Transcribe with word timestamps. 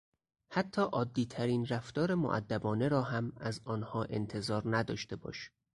حتی 0.51 0.81
عادیترین 0.81 1.65
رفتار 1.65 2.15
مودبانه 2.15 2.87
را 2.87 3.01
هم 3.01 3.33
از 3.37 3.61
آنها 3.65 4.03
انتظار 4.03 4.63
نداشته 4.75 5.15
باش. 5.15 5.51